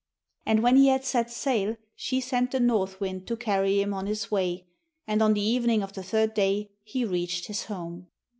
And 0.47 0.63
when 0.63 0.77
he 0.77 0.87
had 0.87 1.05
set 1.05 1.29
sail 1.29 1.77
she 1.95 2.21
sent 2.21 2.49
the 2.49 2.59
north 2.59 2.99
wind 2.99 3.27
to 3.27 3.37
carry 3.37 3.79
him 3.79 3.93
on 3.93 4.07
his 4.07 4.31
way, 4.31 4.65
and 5.05 5.21
on 5.21 5.35
the 5.35 5.41
evening 5.47 5.83
of 5.83 5.93
the 5.93 6.01
third 6.01 6.33
day 6.33 6.71
he 6.83 7.05
reached 7.05 7.45
his 7.45 7.65
home. 7.65 8.07